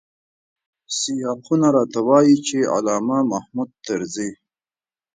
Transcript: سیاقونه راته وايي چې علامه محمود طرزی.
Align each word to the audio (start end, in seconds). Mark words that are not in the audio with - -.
سیاقونه 0.97 1.67
راته 1.75 1.99
وايي 2.07 2.35
چې 2.47 2.57
علامه 2.75 3.19
محمود 3.31 3.69
طرزی. 3.85 4.29